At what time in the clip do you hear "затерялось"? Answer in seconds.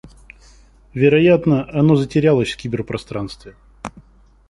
1.95-2.51